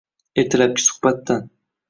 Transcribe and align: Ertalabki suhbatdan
Ertalabki 0.43 0.85
suhbatdan 0.87 1.47